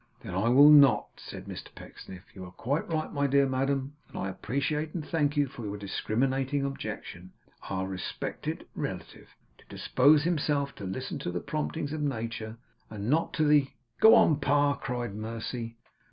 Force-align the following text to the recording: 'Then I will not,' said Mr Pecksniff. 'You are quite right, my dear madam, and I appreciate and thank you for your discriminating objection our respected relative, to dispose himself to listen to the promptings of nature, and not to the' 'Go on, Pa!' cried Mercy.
'Then 0.23 0.33
I 0.33 0.49
will 0.49 0.71
not,' 0.71 1.19
said 1.19 1.45
Mr 1.45 1.67
Pecksniff. 1.75 2.23
'You 2.33 2.43
are 2.45 2.51
quite 2.51 2.89
right, 2.89 3.13
my 3.13 3.27
dear 3.27 3.45
madam, 3.47 3.93
and 4.09 4.17
I 4.17 4.29
appreciate 4.29 4.95
and 4.95 5.05
thank 5.05 5.37
you 5.37 5.45
for 5.45 5.63
your 5.63 5.77
discriminating 5.77 6.65
objection 6.65 7.33
our 7.69 7.85
respected 7.87 8.65
relative, 8.73 9.27
to 9.59 9.65
dispose 9.69 10.23
himself 10.23 10.73
to 10.77 10.85
listen 10.85 11.19
to 11.19 11.29
the 11.31 11.39
promptings 11.39 11.93
of 11.93 12.01
nature, 12.01 12.57
and 12.89 13.11
not 13.11 13.31
to 13.33 13.43
the' 13.45 13.67
'Go 14.01 14.15
on, 14.15 14.39
Pa!' 14.39 14.73
cried 14.73 15.13
Mercy. 15.13 15.77